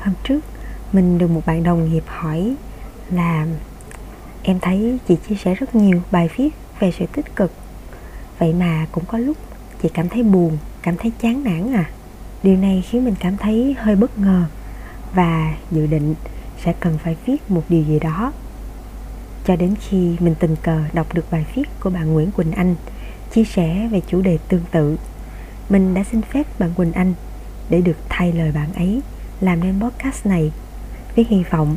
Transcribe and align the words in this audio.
hôm 0.00 0.14
trước, 0.24 0.40
mình 0.92 1.18
được 1.18 1.30
một 1.30 1.46
bạn 1.46 1.62
đồng 1.62 1.92
nghiệp 1.92 2.04
hỏi 2.06 2.54
là 3.10 3.46
em 4.42 4.60
thấy 4.60 4.98
chị 5.08 5.16
chia 5.28 5.34
sẻ 5.34 5.54
rất 5.54 5.74
nhiều 5.74 6.02
bài 6.10 6.30
viết 6.36 6.50
về 6.80 6.92
sự 6.98 7.06
tích 7.12 7.36
cực. 7.36 7.52
Vậy 8.38 8.52
mà 8.52 8.86
cũng 8.92 9.04
có 9.04 9.18
lúc 9.18 9.36
chị 9.82 9.88
cảm 9.94 10.08
thấy 10.08 10.22
buồn, 10.22 10.58
cảm 10.82 10.96
thấy 10.96 11.12
chán 11.20 11.44
nản 11.44 11.74
à. 11.74 11.90
Điều 12.42 12.56
này 12.56 12.84
khiến 12.90 13.04
mình 13.04 13.14
cảm 13.20 13.36
thấy 13.36 13.76
hơi 13.78 13.96
bất 13.96 14.18
ngờ 14.18 14.44
và 15.14 15.54
dự 15.70 15.86
định 15.86 16.14
sẽ 16.64 16.74
cần 16.80 16.98
phải 17.04 17.16
viết 17.26 17.50
một 17.50 17.62
điều 17.68 17.82
gì 17.82 17.98
đó. 17.98 18.32
Cho 19.44 19.56
đến 19.56 19.74
khi 19.80 20.16
mình 20.20 20.34
tình 20.40 20.56
cờ 20.62 20.82
đọc 20.92 21.14
được 21.14 21.24
bài 21.30 21.46
viết 21.54 21.64
của 21.80 21.90
bạn 21.90 22.12
Nguyễn 22.12 22.30
Quỳnh 22.30 22.52
Anh 22.52 22.74
chia 23.32 23.44
sẻ 23.44 23.88
về 23.92 24.00
chủ 24.06 24.20
đề 24.20 24.38
tương 24.48 24.64
tự, 24.70 24.96
mình 25.68 25.94
đã 25.94 26.04
xin 26.10 26.22
phép 26.22 26.58
bạn 26.58 26.70
Quỳnh 26.76 26.92
Anh 26.92 27.14
để 27.70 27.80
được 27.80 27.96
thay 28.08 28.32
lời 28.32 28.52
bạn 28.52 28.72
ấy 28.72 29.00
làm 29.40 29.60
nên 29.60 29.80
podcast 29.80 30.26
này 30.26 30.52
với 31.16 31.26
hy 31.28 31.42
vọng 31.50 31.76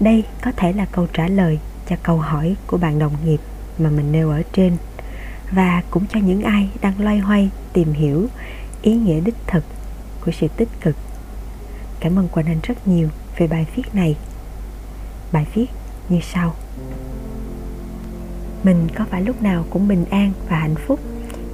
đây 0.00 0.24
có 0.44 0.52
thể 0.56 0.72
là 0.72 0.84
câu 0.84 1.06
trả 1.12 1.28
lời 1.28 1.58
cho 1.88 1.96
câu 2.02 2.18
hỏi 2.18 2.56
của 2.66 2.76
bạn 2.76 2.98
đồng 2.98 3.12
nghiệp 3.24 3.40
mà 3.78 3.90
mình 3.90 4.12
nêu 4.12 4.30
ở 4.30 4.42
trên. 4.52 4.76
Và 5.50 5.82
cũng 5.90 6.06
cho 6.06 6.20
những 6.20 6.42
ai 6.42 6.68
đang 6.80 7.00
loay 7.00 7.18
hoay 7.18 7.50
tìm 7.72 7.92
hiểu 7.92 8.26
ý 8.82 8.94
nghĩa 8.94 9.20
đích 9.20 9.34
thực 9.46 9.64
của 10.24 10.32
sự 10.32 10.48
tích 10.56 10.68
cực. 10.80 10.96
Cảm 12.00 12.18
ơn 12.18 12.28
quỳnh 12.28 12.46
anh 12.46 12.60
rất 12.62 12.88
nhiều 12.88 13.08
về 13.36 13.46
bài 13.46 13.66
viết 13.76 13.94
này. 13.94 14.16
Bài 15.32 15.46
viết 15.54 15.66
như 16.08 16.20
sau. 16.22 16.54
Mình 18.62 18.88
có 18.94 19.04
phải 19.10 19.22
lúc 19.22 19.42
nào 19.42 19.64
cũng 19.70 19.88
bình 19.88 20.04
an 20.10 20.32
và 20.48 20.56
hạnh 20.56 20.74
phúc 20.86 21.00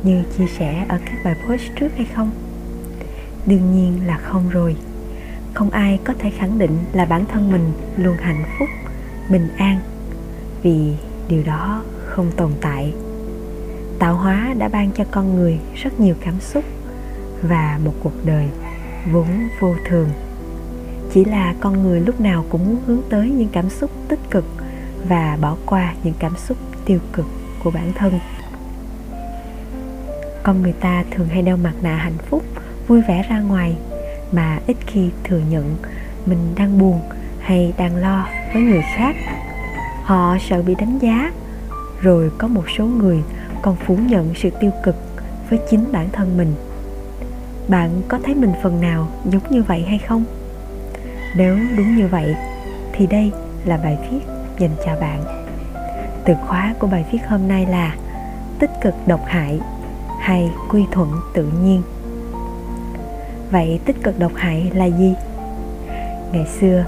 như 0.02 0.22
chia 0.38 0.46
sẻ 0.58 0.86
ở 0.88 0.98
các 1.04 1.14
bài 1.24 1.34
post 1.46 1.62
trước 1.80 1.88
hay 1.96 2.06
không? 2.14 2.30
Đương 3.46 3.74
nhiên 3.76 4.06
là 4.06 4.18
không 4.18 4.48
rồi 4.48 4.76
không 5.54 5.70
ai 5.70 5.98
có 6.04 6.14
thể 6.18 6.30
khẳng 6.30 6.58
định 6.58 6.78
là 6.92 7.04
bản 7.04 7.24
thân 7.32 7.52
mình 7.52 7.72
luôn 7.96 8.16
hạnh 8.16 8.44
phúc, 8.58 8.68
bình 9.30 9.48
an, 9.56 9.78
vì 10.62 10.94
điều 11.28 11.42
đó 11.42 11.82
không 12.06 12.30
tồn 12.36 12.52
tại. 12.60 12.94
Tạo 13.98 14.14
hóa 14.14 14.54
đã 14.58 14.68
ban 14.68 14.90
cho 14.92 15.04
con 15.10 15.36
người 15.36 15.58
rất 15.74 16.00
nhiều 16.00 16.14
cảm 16.20 16.40
xúc 16.40 16.64
và 17.42 17.80
một 17.84 17.94
cuộc 18.02 18.24
đời 18.24 18.48
vốn 19.12 19.26
vô 19.60 19.74
thường. 19.88 20.08
Chỉ 21.12 21.24
là 21.24 21.54
con 21.60 21.82
người 21.82 22.00
lúc 22.00 22.20
nào 22.20 22.44
cũng 22.48 22.66
muốn 22.66 22.78
hướng 22.86 23.02
tới 23.10 23.30
những 23.30 23.48
cảm 23.52 23.70
xúc 23.70 23.90
tích 24.08 24.30
cực 24.30 24.44
và 25.08 25.38
bỏ 25.40 25.56
qua 25.66 25.94
những 26.04 26.14
cảm 26.18 26.36
xúc 26.36 26.56
tiêu 26.84 26.98
cực 27.12 27.26
của 27.64 27.70
bản 27.70 27.92
thân. 27.94 28.20
Con 30.42 30.62
người 30.62 30.72
ta 30.72 31.04
thường 31.10 31.28
hay 31.28 31.42
đeo 31.42 31.56
mặt 31.56 31.74
nạ 31.82 31.96
hạnh 31.96 32.18
phúc, 32.30 32.42
vui 32.86 33.00
vẻ 33.08 33.26
ra 33.28 33.40
ngoài 33.40 33.76
mà 34.32 34.58
ít 34.66 34.76
khi 34.86 35.10
thừa 35.24 35.40
nhận 35.50 35.76
mình 36.26 36.54
đang 36.56 36.78
buồn 36.78 37.00
hay 37.40 37.72
đang 37.78 37.96
lo 37.96 38.28
với 38.52 38.62
người 38.62 38.82
khác. 38.96 39.16
Họ 40.02 40.36
sợ 40.48 40.62
bị 40.62 40.74
đánh 40.74 40.98
giá, 40.98 41.32
rồi 42.00 42.30
có 42.38 42.48
một 42.48 42.64
số 42.78 42.84
người 42.84 43.22
còn 43.62 43.76
phủ 43.76 43.96
nhận 43.96 44.34
sự 44.34 44.50
tiêu 44.60 44.70
cực 44.82 44.96
với 45.50 45.58
chính 45.70 45.92
bản 45.92 46.08
thân 46.12 46.36
mình. 46.36 46.54
Bạn 47.68 48.02
có 48.08 48.18
thấy 48.24 48.34
mình 48.34 48.52
phần 48.62 48.80
nào 48.80 49.08
giống 49.24 49.50
như 49.50 49.62
vậy 49.62 49.84
hay 49.88 49.98
không? 49.98 50.24
Nếu 51.36 51.58
đúng 51.76 51.96
như 51.96 52.08
vậy, 52.08 52.34
thì 52.92 53.06
đây 53.06 53.32
là 53.64 53.76
bài 53.76 53.98
viết 54.10 54.20
dành 54.58 54.76
cho 54.86 54.96
bạn. 55.00 55.24
Từ 56.24 56.34
khóa 56.46 56.74
của 56.78 56.86
bài 56.86 57.04
viết 57.12 57.18
hôm 57.28 57.48
nay 57.48 57.66
là 57.66 57.96
tích 58.58 58.70
cực 58.82 58.94
độc 59.06 59.20
hại 59.26 59.60
hay 60.20 60.50
quy 60.70 60.84
thuận 60.90 61.10
tự 61.34 61.52
nhiên 61.62 61.82
vậy 63.50 63.80
tích 63.84 64.02
cực 64.02 64.18
độc 64.18 64.32
hại 64.34 64.70
là 64.74 64.84
gì? 64.84 65.14
Ngày 66.32 66.46
xưa, 66.60 66.84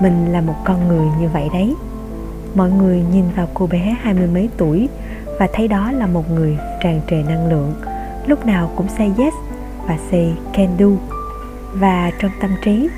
mình 0.00 0.32
là 0.32 0.40
một 0.40 0.54
con 0.64 0.88
người 0.88 1.06
như 1.20 1.28
vậy 1.28 1.48
đấy. 1.52 1.74
Mọi 2.54 2.70
người 2.70 3.02
nhìn 3.12 3.24
vào 3.36 3.48
cô 3.54 3.66
bé 3.66 3.96
hai 4.00 4.14
mươi 4.14 4.26
mấy 4.26 4.48
tuổi 4.56 4.88
và 5.38 5.48
thấy 5.52 5.68
đó 5.68 5.92
là 5.92 6.06
một 6.06 6.30
người 6.30 6.58
tràn 6.82 7.00
trề 7.10 7.16
năng 7.16 7.46
lượng, 7.46 7.74
lúc 8.26 8.46
nào 8.46 8.70
cũng 8.76 8.88
say 8.98 9.12
yes 9.18 9.34
và 9.86 9.98
say 10.10 10.34
can 10.52 10.68
do. 10.78 10.86
Và 11.72 12.10
trong 12.18 12.30
tâm 12.40 12.50
trí 12.64 12.88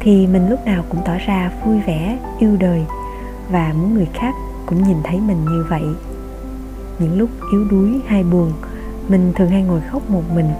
thì 0.00 0.26
mình 0.26 0.48
lúc 0.48 0.66
nào 0.66 0.84
cũng 0.88 1.00
tỏ 1.04 1.12
ra 1.26 1.50
vui 1.64 1.80
vẻ, 1.86 2.18
yêu 2.38 2.56
đời 2.60 2.82
và 3.50 3.72
muốn 3.78 3.94
người 3.94 4.08
khác 4.14 4.34
cũng 4.66 4.82
nhìn 4.82 4.96
thấy 5.04 5.20
mình 5.20 5.44
như 5.44 5.64
vậy. 5.68 5.84
Những 6.98 7.18
lúc 7.18 7.30
yếu 7.52 7.64
đuối 7.70 8.00
hay 8.06 8.22
buồn, 8.22 8.52
mình 9.08 9.32
thường 9.36 9.50
hay 9.50 9.62
ngồi 9.62 9.80
khóc 9.80 10.10
một 10.10 10.22
mình, 10.34 10.50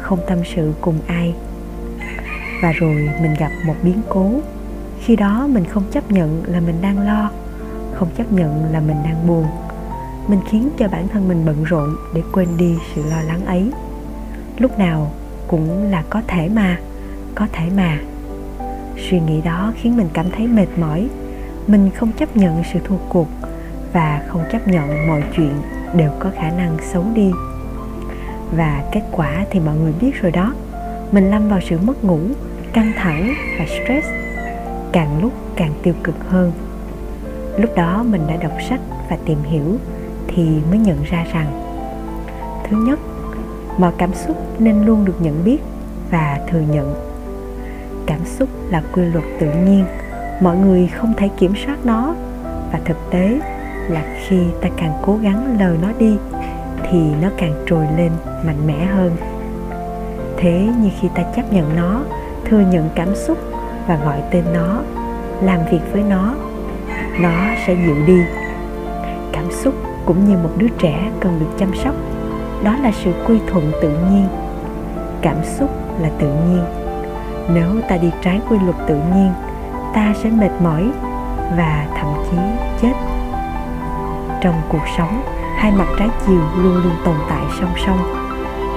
không 0.00 0.18
tâm 0.28 0.38
sự 0.54 0.72
cùng 0.80 0.98
ai 1.06 1.34
và 2.62 2.72
rồi 2.72 3.10
mình 3.22 3.34
gặp 3.38 3.50
một 3.66 3.74
biến 3.82 4.02
cố. 4.08 4.30
Khi 5.00 5.16
đó 5.16 5.46
mình 5.46 5.64
không 5.64 5.84
chấp 5.90 6.10
nhận 6.10 6.42
là 6.46 6.60
mình 6.60 6.76
đang 6.82 7.06
lo, 7.06 7.30
không 7.94 8.08
chấp 8.16 8.32
nhận 8.32 8.72
là 8.72 8.80
mình 8.80 8.96
đang 9.04 9.26
buồn. 9.26 9.46
Mình 10.28 10.40
khiến 10.50 10.70
cho 10.78 10.88
bản 10.88 11.08
thân 11.08 11.28
mình 11.28 11.44
bận 11.46 11.64
rộn 11.64 11.96
để 12.14 12.22
quên 12.32 12.48
đi 12.58 12.74
sự 12.94 13.02
lo 13.10 13.22
lắng 13.22 13.46
ấy. 13.46 13.72
Lúc 14.58 14.78
nào 14.78 15.12
cũng 15.48 15.90
là 15.90 16.04
có 16.10 16.22
thể 16.26 16.48
mà, 16.48 16.78
có 17.34 17.46
thể 17.52 17.70
mà. 17.76 17.98
Suy 19.10 19.20
nghĩ 19.20 19.40
đó 19.40 19.72
khiến 19.76 19.96
mình 19.96 20.08
cảm 20.12 20.30
thấy 20.30 20.46
mệt 20.46 20.66
mỏi. 20.76 21.08
Mình 21.66 21.90
không 21.90 22.12
chấp 22.12 22.36
nhận 22.36 22.62
sự 22.72 22.78
thua 22.84 22.98
cuộc 23.08 23.28
và 23.92 24.22
không 24.28 24.44
chấp 24.52 24.68
nhận 24.68 25.08
mọi 25.08 25.22
chuyện 25.36 25.52
đều 25.96 26.10
có 26.18 26.30
khả 26.36 26.50
năng 26.50 26.76
xấu 26.92 27.04
đi. 27.14 27.30
Và 28.56 28.84
kết 28.92 29.02
quả 29.12 29.44
thì 29.50 29.60
mọi 29.60 29.76
người 29.76 29.92
biết 30.00 30.22
rồi 30.22 30.32
đó 30.32 30.54
mình 31.14 31.30
lâm 31.30 31.48
vào 31.48 31.60
sự 31.60 31.78
mất 31.78 32.04
ngủ, 32.04 32.18
căng 32.72 32.92
thẳng 32.96 33.34
và 33.58 33.66
stress, 33.66 34.08
càng 34.92 35.22
lúc 35.22 35.32
càng 35.56 35.72
tiêu 35.82 35.94
cực 36.04 36.14
hơn. 36.28 36.52
Lúc 37.58 37.76
đó 37.76 38.04
mình 38.08 38.22
đã 38.28 38.36
đọc 38.36 38.52
sách 38.68 38.80
và 39.10 39.18
tìm 39.26 39.38
hiểu 39.42 39.76
thì 40.28 40.48
mới 40.70 40.78
nhận 40.78 41.02
ra 41.02 41.26
rằng, 41.32 41.46
thứ 42.64 42.76
nhất, 42.76 42.98
mọi 43.78 43.92
cảm 43.98 44.14
xúc 44.14 44.36
nên 44.58 44.84
luôn 44.84 45.04
được 45.04 45.16
nhận 45.20 45.44
biết 45.44 45.58
và 46.10 46.40
thừa 46.50 46.62
nhận. 46.70 46.94
Cảm 48.06 48.24
xúc 48.24 48.48
là 48.70 48.82
quy 48.92 49.02
luật 49.02 49.24
tự 49.40 49.46
nhiên, 49.66 49.84
mọi 50.40 50.56
người 50.56 50.86
không 50.86 51.12
thể 51.16 51.28
kiểm 51.38 51.54
soát 51.66 51.76
nó. 51.84 52.14
Và 52.72 52.80
thực 52.84 52.96
tế 53.10 53.40
là 53.88 54.02
khi 54.26 54.38
ta 54.60 54.68
càng 54.76 54.92
cố 55.02 55.16
gắng 55.22 55.56
lờ 55.60 55.76
nó 55.82 55.88
đi 55.98 56.16
thì 56.90 56.98
nó 57.22 57.28
càng 57.36 57.54
trồi 57.66 57.86
lên 57.96 58.10
mạnh 58.46 58.66
mẽ 58.66 58.84
hơn 58.84 59.16
thế 60.44 60.68
như 60.78 60.90
khi 61.00 61.08
ta 61.14 61.22
chấp 61.36 61.52
nhận 61.52 61.76
nó, 61.76 62.00
thừa 62.44 62.60
nhận 62.60 62.88
cảm 62.94 63.14
xúc 63.14 63.38
và 63.86 63.96
gọi 64.04 64.22
tên 64.30 64.44
nó, 64.54 64.82
làm 65.40 65.58
việc 65.70 65.80
với 65.92 66.02
nó 66.02 66.34
nó 67.20 67.30
sẽ 67.66 67.74
dịu 67.74 67.96
đi. 68.06 68.20
Cảm 69.32 69.50
xúc 69.50 69.74
cũng 70.06 70.24
như 70.24 70.36
một 70.36 70.50
đứa 70.56 70.68
trẻ 70.78 71.10
cần 71.20 71.40
được 71.40 71.46
chăm 71.58 71.74
sóc, 71.84 71.94
đó 72.64 72.76
là 72.82 72.92
sự 73.04 73.12
quy 73.26 73.38
thuận 73.46 73.72
tự 73.82 73.88
nhiên. 73.88 74.26
Cảm 75.22 75.36
xúc 75.58 75.70
là 76.00 76.10
tự 76.18 76.26
nhiên. 76.26 76.64
Nếu 77.54 77.68
ta 77.88 77.96
đi 77.96 78.10
trái 78.22 78.40
quy 78.48 78.58
luật 78.64 78.76
tự 78.88 78.94
nhiên, 78.94 79.32
ta 79.94 80.14
sẽ 80.22 80.30
mệt 80.30 80.50
mỏi 80.60 80.90
và 81.56 81.86
thậm 81.96 82.14
chí 82.30 82.36
chết. 82.82 82.92
Trong 84.40 84.54
cuộc 84.68 84.84
sống, 84.98 85.22
hai 85.56 85.72
mặt 85.72 85.88
trái 85.98 86.08
chiều 86.26 86.40
luôn 86.56 86.74
luôn 86.74 86.92
tồn 87.04 87.16
tại 87.28 87.42
song 87.60 87.72
song 87.86 88.23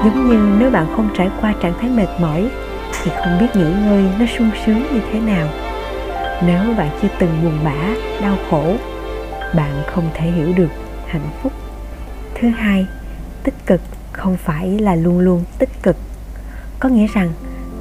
giống 0.04 0.30
như 0.30 0.58
nếu 0.60 0.72
bạn 0.72 0.88
không 0.96 1.10
trải 1.18 1.30
qua 1.42 1.54
trạng 1.62 1.74
thái 1.82 1.90
mệt 1.90 2.08
mỏi, 2.20 2.50
thì 3.04 3.12
không 3.18 3.38
biết 3.40 3.48
nghỉ 3.56 3.86
ngơi 3.86 4.06
nó 4.20 4.26
sung 4.38 4.50
sướng 4.66 4.84
như 4.94 5.02
thế 5.12 5.20
nào. 5.20 5.48
Nếu 6.46 6.74
bạn 6.78 6.90
chưa 7.02 7.08
từng 7.20 7.30
buồn 7.44 7.60
bã, 7.64 7.96
đau 8.22 8.38
khổ, 8.50 8.76
bạn 9.56 9.84
không 9.88 10.10
thể 10.14 10.32
hiểu 10.32 10.54
được 10.54 10.70
hạnh 11.08 11.30
phúc. 11.42 11.52
Thứ 12.36 12.48
hai, 12.48 12.86
tích 13.44 13.66
cực 13.66 13.82
không 14.12 14.38
phải 14.38 14.80
là 14.80 14.96
luôn 14.96 15.20
luôn 15.20 15.44
tích 15.60 15.84
cực. 15.84 15.96
Có 16.80 16.90
nghĩa 16.90 17.08
rằng, 17.14 17.30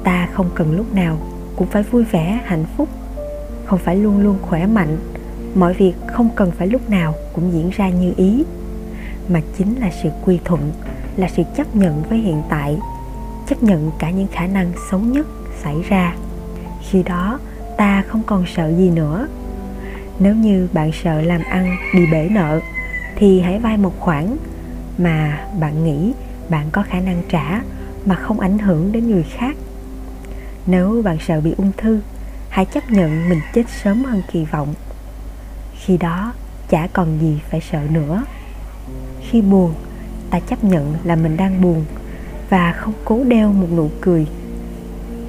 ta 0.03 0.27
không 0.33 0.49
cần 0.55 0.75
lúc 0.75 0.93
nào 0.93 1.17
cũng 1.55 1.67
phải 1.67 1.83
vui 1.83 2.03
vẻ, 2.03 2.39
hạnh 2.45 2.65
phúc. 2.77 2.89
Không 3.65 3.79
phải 3.79 3.95
luôn 3.95 4.19
luôn 4.23 4.37
khỏe 4.41 4.65
mạnh, 4.65 4.97
mọi 5.55 5.73
việc 5.73 5.93
không 6.07 6.29
cần 6.35 6.51
phải 6.51 6.67
lúc 6.67 6.89
nào 6.89 7.13
cũng 7.33 7.53
diễn 7.53 7.69
ra 7.69 7.89
như 7.89 8.13
ý, 8.17 8.43
mà 9.29 9.41
chính 9.57 9.75
là 9.79 9.89
sự 10.03 10.09
quy 10.25 10.39
thuận 10.45 10.71
là 11.17 11.27
sự 11.27 11.43
chấp 11.55 11.75
nhận 11.75 12.03
với 12.09 12.17
hiện 12.17 12.43
tại, 12.49 12.77
chấp 13.47 13.63
nhận 13.63 13.91
cả 13.99 14.11
những 14.11 14.27
khả 14.31 14.47
năng 14.47 14.71
xấu 14.91 14.99
nhất 14.99 15.27
xảy 15.63 15.81
ra. 15.89 16.15
Khi 16.89 17.03
đó, 17.03 17.39
ta 17.77 18.03
không 18.07 18.23
còn 18.25 18.45
sợ 18.55 18.73
gì 18.77 18.89
nữa. 18.89 19.27
Nếu 20.19 20.35
như 20.35 20.67
bạn 20.73 20.91
sợ 21.03 21.21
làm 21.21 21.41
ăn 21.49 21.77
bị 21.93 22.05
bể 22.11 22.29
nợ, 22.31 22.59
thì 23.15 23.41
hãy 23.41 23.59
vay 23.59 23.77
một 23.77 23.99
khoản 23.99 24.37
mà 24.97 25.47
bạn 25.59 25.83
nghĩ 25.83 26.13
bạn 26.49 26.65
có 26.71 26.83
khả 26.83 26.99
năng 26.99 27.21
trả 27.29 27.61
mà 28.05 28.15
không 28.15 28.39
ảnh 28.39 28.57
hưởng 28.57 28.91
đến 28.91 29.11
người 29.11 29.25
khác. 29.37 29.55
Nếu 30.65 31.01
bạn 31.05 31.17
sợ 31.27 31.41
bị 31.41 31.53
ung 31.57 31.71
thư, 31.77 31.99
hãy 32.49 32.65
chấp 32.65 32.91
nhận 32.91 33.29
mình 33.29 33.41
chết 33.53 33.63
sớm 33.83 34.03
hơn 34.03 34.21
kỳ 34.31 34.45
vọng. 34.45 34.73
Khi 35.79 35.97
đó, 35.97 36.33
chả 36.69 36.87
còn 36.93 37.19
gì 37.21 37.39
phải 37.49 37.61
sợ 37.71 37.79
nữa. 37.89 38.23
Khi 39.29 39.41
buồn 39.41 39.73
ta 40.29 40.39
chấp 40.39 40.63
nhận 40.63 40.93
là 41.03 41.15
mình 41.15 41.37
đang 41.37 41.61
buồn 41.61 41.85
và 42.49 42.71
không 42.71 42.93
cố 43.05 43.23
đeo 43.23 43.53
một 43.53 43.67
nụ 43.75 43.89
cười. 44.01 44.27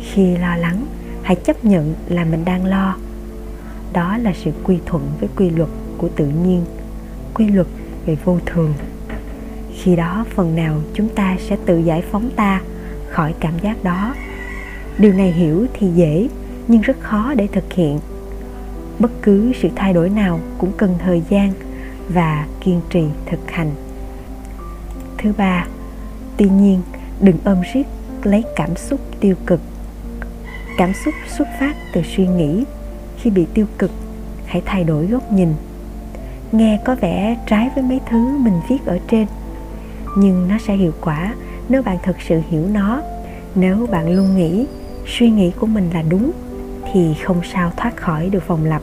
Khi 0.00 0.36
lo 0.36 0.56
lắng, 0.56 0.86
hãy 1.22 1.36
chấp 1.36 1.64
nhận 1.64 1.94
là 2.08 2.24
mình 2.24 2.44
đang 2.44 2.64
lo. 2.64 2.96
Đó 3.92 4.18
là 4.18 4.32
sự 4.44 4.50
quy 4.64 4.78
thuận 4.86 5.10
với 5.20 5.28
quy 5.36 5.50
luật 5.50 5.68
của 5.98 6.08
tự 6.08 6.26
nhiên, 6.26 6.64
quy 7.34 7.48
luật 7.48 7.66
về 8.06 8.16
vô 8.24 8.38
thường. 8.46 8.74
Khi 9.74 9.96
đó, 9.96 10.24
phần 10.34 10.56
nào 10.56 10.80
chúng 10.94 11.08
ta 11.08 11.36
sẽ 11.48 11.56
tự 11.66 11.78
giải 11.78 12.02
phóng 12.10 12.30
ta 12.36 12.60
khỏi 13.10 13.34
cảm 13.40 13.58
giác 13.62 13.84
đó. 13.84 14.14
Điều 14.98 15.12
này 15.12 15.32
hiểu 15.32 15.66
thì 15.74 15.86
dễ, 15.86 16.28
nhưng 16.68 16.80
rất 16.80 17.00
khó 17.00 17.34
để 17.34 17.46
thực 17.46 17.72
hiện. 17.72 17.98
Bất 18.98 19.10
cứ 19.22 19.52
sự 19.62 19.68
thay 19.76 19.92
đổi 19.92 20.10
nào 20.10 20.40
cũng 20.58 20.72
cần 20.76 20.94
thời 20.98 21.22
gian 21.30 21.52
và 22.08 22.46
kiên 22.60 22.80
trì 22.90 23.04
thực 23.26 23.50
hành 23.50 23.70
thứ 25.19 25.32
ba. 25.37 25.67
Tuy 26.37 26.49
nhiên, 26.49 26.82
đừng 27.20 27.37
ôm 27.44 27.56
riết, 27.73 27.85
lấy 28.23 28.44
cảm 28.56 28.76
xúc 28.76 29.00
tiêu 29.20 29.35
cực. 29.47 29.61
Cảm 30.79 30.93
xúc 31.05 31.15
xuất 31.37 31.49
phát 31.61 31.76
từ 31.93 32.03
suy 32.17 32.26
nghĩ. 32.26 32.65
Khi 33.17 33.31
bị 33.31 33.47
tiêu 33.55 33.67
cực, 33.79 33.91
hãy 34.47 34.62
thay 34.67 34.85
đổi 34.85 35.06
góc 35.06 35.32
nhìn. 35.32 35.55
Nghe 36.53 36.79
có 36.85 36.94
vẻ 37.00 37.37
trái 37.47 37.70
với 37.75 37.85
mấy 37.85 38.00
thứ 38.11 38.38
mình 38.38 38.61
viết 38.69 38.87
ở 38.87 38.99
trên, 39.11 39.26
nhưng 40.17 40.49
nó 40.49 40.59
sẽ 40.67 40.75
hiệu 40.75 40.93
quả 41.00 41.35
nếu 41.69 41.82
bạn 41.82 41.97
thực 42.03 42.17
sự 42.20 42.41
hiểu 42.50 42.69
nó. 42.73 43.03
Nếu 43.55 43.87
bạn 43.91 44.11
luôn 44.11 44.37
nghĩ 44.37 44.67
suy 45.06 45.31
nghĩ 45.31 45.50
của 45.61 45.67
mình 45.67 45.91
là 45.94 46.03
đúng, 46.03 46.31
thì 46.93 47.15
không 47.25 47.41
sao 47.53 47.73
thoát 47.76 47.97
khỏi 47.97 48.29
được 48.29 48.49
vòng 48.49 48.65
lặp. 48.65 48.82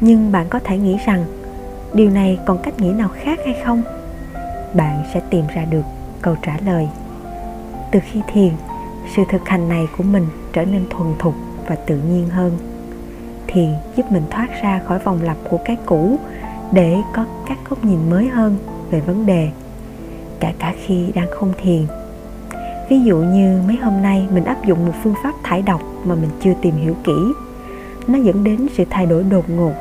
Nhưng 0.00 0.32
bạn 0.32 0.46
có 0.48 0.58
thể 0.58 0.78
nghĩ 0.78 0.96
rằng, 1.06 1.24
điều 1.94 2.10
này 2.10 2.38
còn 2.46 2.62
cách 2.62 2.80
nghĩ 2.80 2.90
nào 2.90 3.08
khác 3.08 3.38
hay 3.44 3.56
không? 3.64 3.82
Bạn 4.74 5.02
sẽ 5.14 5.20
tìm 5.30 5.44
ra 5.54 5.64
được 5.64 5.84
câu 6.22 6.36
trả 6.42 6.56
lời. 6.66 6.88
Từ 7.90 8.00
khi 8.10 8.20
thiền, 8.32 8.52
sự 9.16 9.22
thực 9.30 9.48
hành 9.48 9.68
này 9.68 9.86
của 9.96 10.04
mình 10.04 10.26
trở 10.52 10.64
nên 10.64 10.84
thuần 10.90 11.14
thục 11.18 11.34
và 11.66 11.74
tự 11.74 11.96
nhiên 11.96 12.28
hơn. 12.28 12.58
Thiền 13.46 13.74
giúp 13.96 14.12
mình 14.12 14.22
thoát 14.30 14.48
ra 14.62 14.80
khỏi 14.86 14.98
vòng 14.98 15.22
lặp 15.22 15.36
của 15.50 15.58
cái 15.64 15.76
cũ 15.86 16.18
để 16.72 16.96
có 17.14 17.24
các 17.46 17.58
góc 17.68 17.84
nhìn 17.84 18.10
mới 18.10 18.28
hơn 18.28 18.56
về 18.90 19.00
vấn 19.00 19.26
đề 19.26 19.50
cả 20.40 20.52
cả 20.58 20.74
khi 20.84 21.12
đang 21.14 21.28
không 21.30 21.52
thiền. 21.62 21.86
Ví 22.88 23.00
dụ 23.00 23.16
như 23.16 23.60
mấy 23.66 23.76
hôm 23.76 24.02
nay 24.02 24.26
mình 24.30 24.44
áp 24.44 24.64
dụng 24.64 24.86
một 24.86 24.92
phương 25.02 25.14
pháp 25.22 25.34
thải 25.42 25.62
độc 25.62 25.80
mà 26.04 26.14
mình 26.14 26.30
chưa 26.42 26.52
tìm 26.62 26.74
hiểu 26.76 26.96
kỹ. 27.04 27.32
Nó 28.06 28.18
dẫn 28.18 28.44
đến 28.44 28.66
sự 28.76 28.84
thay 28.90 29.06
đổi 29.06 29.22
đột 29.22 29.50
ngột, 29.50 29.72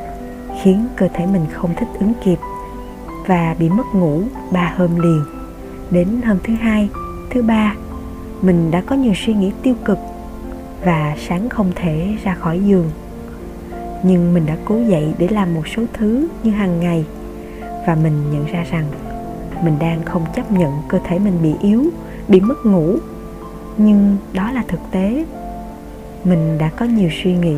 khiến 0.63 0.87
cơ 0.95 1.07
thể 1.13 1.25
mình 1.25 1.45
không 1.51 1.75
thích 1.75 1.87
ứng 1.99 2.13
kịp 2.23 2.37
và 3.27 3.55
bị 3.59 3.69
mất 3.69 3.85
ngủ 3.93 4.21
ba 4.51 4.73
hôm 4.77 4.99
liền. 4.99 5.23
Đến 5.91 6.07
hôm 6.25 6.37
thứ 6.43 6.53
hai, 6.53 6.89
thứ 7.29 7.41
ba, 7.41 7.75
mình 8.41 8.71
đã 8.71 8.81
có 8.81 8.95
nhiều 8.95 9.13
suy 9.15 9.33
nghĩ 9.33 9.51
tiêu 9.63 9.75
cực 9.85 9.97
và 10.83 11.15
sáng 11.27 11.49
không 11.49 11.71
thể 11.75 12.15
ra 12.23 12.35
khỏi 12.35 12.59
giường. 12.59 12.89
Nhưng 14.03 14.33
mình 14.33 14.45
đã 14.45 14.57
cố 14.65 14.77
dậy 14.87 15.13
để 15.17 15.27
làm 15.27 15.53
một 15.53 15.67
số 15.67 15.83
thứ 15.93 16.27
như 16.43 16.51
hàng 16.51 16.79
ngày 16.79 17.05
và 17.87 17.95
mình 17.95 18.31
nhận 18.31 18.45
ra 18.45 18.65
rằng 18.71 18.85
mình 19.63 19.79
đang 19.79 20.05
không 20.05 20.25
chấp 20.35 20.51
nhận 20.51 20.71
cơ 20.87 20.99
thể 21.03 21.19
mình 21.19 21.37
bị 21.43 21.53
yếu, 21.61 21.83
bị 22.27 22.39
mất 22.39 22.65
ngủ. 22.65 22.95
Nhưng 23.77 24.17
đó 24.33 24.51
là 24.51 24.63
thực 24.67 24.79
tế. 24.91 25.25
Mình 26.23 26.57
đã 26.57 26.69
có 26.69 26.85
nhiều 26.85 27.09
suy 27.23 27.33
nghĩ 27.33 27.57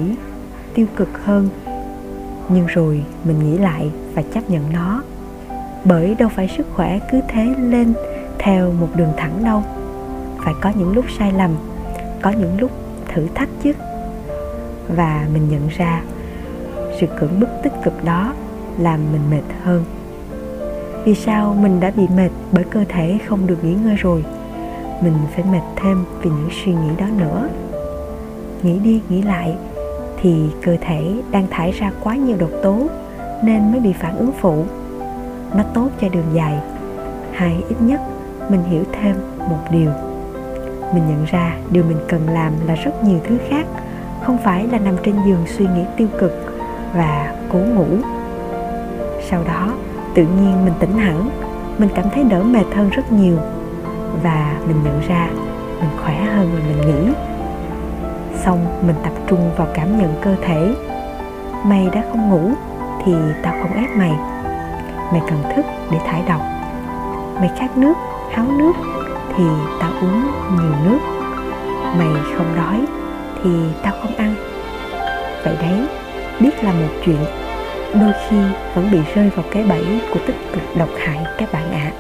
tiêu 0.74 0.86
cực 0.95 1.25
hơn. 1.25 1.50
Nhưng 2.50 2.66
rồi 2.68 3.04
mình 3.24 3.39
nghĩ 3.39 3.57
lại 3.57 3.92
và 4.13 4.21
chấp 4.33 4.50
nhận 4.50 4.74
nó 4.74 5.04
bởi 5.85 6.15
đâu 6.15 6.30
phải 6.30 6.47
sức 6.57 6.68
khỏe 6.74 7.00
cứ 7.12 7.21
thế 7.27 7.53
lên 7.59 7.94
theo 8.39 8.71
một 8.71 8.88
đường 8.95 9.13
thẳng 9.18 9.44
đâu. 9.44 9.63
Phải 10.45 10.53
có 10.62 10.71
những 10.75 10.95
lúc 10.95 11.06
sai 11.19 11.31
lầm, 11.31 11.51
có 12.21 12.30
những 12.30 12.59
lúc 12.59 12.71
thử 13.13 13.27
thách 13.35 13.50
chứ. 13.63 13.74
Và 14.95 15.27
mình 15.33 15.50
nhận 15.50 15.68
ra 15.68 16.01
sự 17.00 17.07
cưỡng 17.19 17.39
bức 17.39 17.50
tích 17.63 17.74
cực 17.83 18.03
đó 18.03 18.33
làm 18.80 19.00
mình 19.12 19.21
mệt 19.31 19.53
hơn. 19.63 19.83
Vì 21.06 21.15
sao 21.15 21.56
mình 21.62 21.80
đã 21.80 21.91
bị 21.95 22.07
mệt 22.15 22.30
bởi 22.51 22.63
cơ 22.63 22.83
thể 22.89 23.18
không 23.27 23.47
được 23.47 23.63
nghỉ 23.63 23.74
ngơi 23.74 23.95
rồi? 23.95 24.25
Mình 25.01 25.13
phải 25.35 25.44
mệt 25.51 25.63
thêm 25.75 26.06
vì 26.21 26.30
những 26.30 26.50
suy 26.63 26.71
nghĩ 26.71 26.89
đó 26.97 27.06
nữa. 27.19 27.50
Nghĩ 28.63 28.80
đi 28.80 29.01
nghĩ 29.09 29.21
lại 29.21 29.56
thì 30.21 30.44
cơ 30.62 30.77
thể 30.81 31.13
đang 31.31 31.47
thải 31.50 31.71
ra 31.71 31.91
quá 32.03 32.15
nhiều 32.15 32.38
độc 32.39 32.50
tố 32.63 32.88
nên 33.44 33.71
mới 33.71 33.81
bị 33.81 33.94
phản 33.94 34.18
ứng 34.18 34.31
phụ 34.41 34.65
nó 35.56 35.64
tốt 35.74 35.90
cho 36.02 36.10
đường 36.10 36.28
dài. 36.34 36.60
Hay 37.34 37.64
ít 37.70 37.76
nhất, 37.80 38.02
mình 38.50 38.64
hiểu 38.64 38.84
thêm 38.92 39.16
một 39.38 39.60
điều. 39.72 39.92
Mình 40.94 41.04
nhận 41.10 41.26
ra 41.32 41.56
điều 41.72 41.84
mình 41.84 41.98
cần 42.08 42.30
làm 42.30 42.54
là 42.68 42.76
rất 42.76 43.04
nhiều 43.04 43.20
thứ 43.28 43.38
khác, 43.50 43.66
không 44.24 44.38
phải 44.38 44.68
là 44.68 44.80
nằm 44.80 44.96
trên 45.04 45.16
giường 45.28 45.44
suy 45.48 45.66
nghĩ 45.66 45.84
tiêu 45.98 46.08
cực 46.20 46.60
và 46.96 47.36
cố 47.52 47.60
ngủ. 47.60 47.88
Sau 49.30 49.44
đó, 49.44 49.74
tự 50.16 50.24
nhiên 50.24 50.66
mình 50.66 50.74
tỉnh 50.80 50.98
hẳn, 50.98 51.30
mình 51.78 51.90
cảm 51.96 52.06
thấy 52.14 52.24
đỡ 52.24 52.44
mệt 52.44 52.66
hơn 52.76 52.90
rất 52.90 53.12
nhiều 53.12 53.38
và 54.24 54.56
mình 54.68 54.78
nhận 54.84 55.02
ra 55.08 55.30
mình 55.80 55.90
khỏe 56.04 56.16
hơn 56.16 56.54
là 56.54 56.60
mình 56.68 56.88
nghĩ. 56.88 57.14
Xong, 58.46 58.66
mình 58.88 58.96
tập 59.04 59.14
trung 59.28 59.52
vào 59.58 59.68
cảm 59.74 59.98
nhận 59.98 60.14
cơ 60.22 60.36
thể. 60.42 60.76
Mày 61.66 61.90
đã 61.94 62.04
không 62.12 62.30
ngủ 62.30 62.52
thì 63.06 63.14
tao 63.44 63.54
không 63.62 63.74
ép 63.74 63.90
mày 63.96 64.12
mày 65.12 65.22
cần 65.30 65.44
thức 65.56 65.66
để 65.92 66.00
thải 66.06 66.24
độc. 66.28 66.42
Mày 67.40 67.52
khát 67.60 67.78
nước, 67.78 67.94
háo 68.32 68.46
nước 68.46 68.74
thì 69.38 69.44
tao 69.80 69.92
uống 70.02 70.22
nhiều 70.56 70.76
nước. 70.84 71.00
Mày 71.98 72.08
không 72.38 72.56
đói 72.56 72.86
thì 73.44 73.50
tao 73.84 73.94
không 74.02 74.16
ăn. 74.16 74.36
Vậy 75.44 75.56
đấy, 75.62 75.88
biết 76.40 76.64
là 76.64 76.72
một 76.72 76.90
chuyện. 77.06 77.26
Đôi 77.94 78.12
khi 78.30 78.38
vẫn 78.76 78.92
bị 78.92 79.00
rơi 79.16 79.30
vào 79.30 79.46
cái 79.52 79.64
bẫy 79.64 80.02
của 80.14 80.20
tích 80.28 80.38
cực 80.54 80.64
độc 80.78 80.90
hại 81.00 81.26
các 81.38 81.52
bạn 81.52 81.72
ạ. 81.72 81.92
À. 81.92 81.98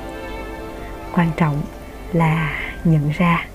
quan 1.15 1.27
trọng 1.37 1.61
là 2.13 2.51
nhận 2.83 3.09
ra. 3.17 3.45